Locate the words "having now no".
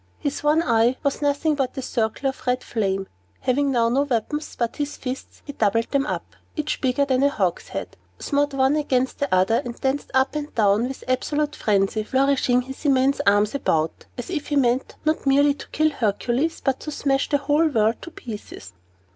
3.41-4.01